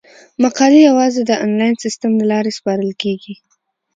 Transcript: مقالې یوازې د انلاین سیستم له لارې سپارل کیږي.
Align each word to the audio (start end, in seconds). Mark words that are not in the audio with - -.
مقالې 0.43 0.79
یوازې 0.89 1.21
د 1.25 1.31
انلاین 1.45 1.75
سیستم 1.83 2.11
له 2.19 2.25
لارې 2.31 2.51
سپارل 2.57 2.91
کیږي. 3.03 3.33